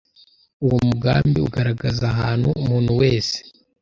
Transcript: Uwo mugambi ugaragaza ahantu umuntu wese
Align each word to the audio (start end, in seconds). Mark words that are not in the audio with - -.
Uwo 0.63 0.77
mugambi 0.87 1.37
ugaragaza 1.47 2.03
ahantu 2.13 2.47
umuntu 2.61 2.91
wese 3.01 3.35